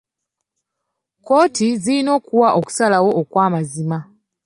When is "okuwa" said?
2.17-2.49